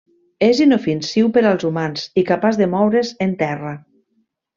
[0.45, 3.75] És inofensiu per als humans i capaç de moure's en terra.